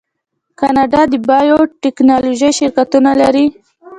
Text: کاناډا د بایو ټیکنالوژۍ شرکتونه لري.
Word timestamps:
کاناډا 0.59 1.01
د 1.11 1.13
بایو 1.27 1.59
ټیکنالوژۍ 1.81 2.51
شرکتونه 2.59 3.11
لري. 3.21 3.45